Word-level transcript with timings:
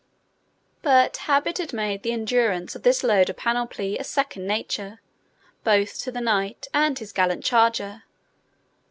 But 0.81 1.15
habit 1.29 1.59
had 1.59 1.73
made 1.73 2.01
the 2.01 2.11
endurance 2.11 2.75
of 2.75 2.81
this 2.81 3.03
load 3.03 3.29
of 3.29 3.37
panoply 3.37 3.99
a 3.99 4.03
second 4.03 4.47
nature, 4.47 4.99
both 5.63 5.99
to 5.99 6.11
the 6.11 6.19
knight 6.19 6.65
and 6.73 6.97
his 6.97 7.13
gallant 7.13 7.43
charger. 7.43 8.01